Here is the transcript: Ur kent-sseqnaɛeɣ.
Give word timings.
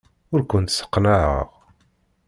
Ur 0.33 0.41
kent-sseqnaɛeɣ. 0.49 1.49